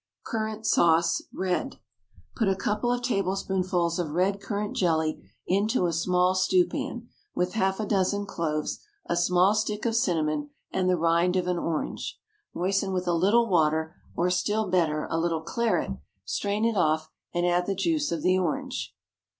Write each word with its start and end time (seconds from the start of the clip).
CURRANT 0.25 0.65
SAUCE 0.65 1.21
(RED). 1.31 1.75
Put 2.35 2.47
a 2.47 2.55
couple 2.55 2.91
of 2.91 3.03
tablespoonfuls 3.03 3.99
of 3.99 4.09
red 4.13 4.41
currant 4.41 4.75
jelly 4.75 5.29
into 5.45 5.85
a 5.85 5.93
small 5.93 6.33
stew 6.33 6.65
pan, 6.65 7.07
with 7.35 7.53
half 7.53 7.79
a 7.79 7.85
dozen 7.85 8.25
cloves, 8.25 8.79
a 9.05 9.15
small 9.15 9.53
stick 9.53 9.85
of 9.85 9.95
cinnamon, 9.95 10.49
and 10.71 10.89
the 10.89 10.97
rind 10.97 11.35
of 11.35 11.45
an 11.45 11.59
orange. 11.59 12.17
Moisten 12.51 12.91
with 12.93 13.05
a 13.07 13.13
little 13.13 13.47
water, 13.47 13.93
or 14.15 14.31
still 14.31 14.67
better, 14.71 15.05
a 15.11 15.19
little 15.19 15.41
claret, 15.43 15.91
strain 16.25 16.65
it 16.65 16.75
off, 16.75 17.11
and 17.31 17.45
add 17.45 17.67
the 17.67 17.75
juice 17.75 18.11
of 18.11 18.23
the 18.23 18.39
orange. 18.39 18.95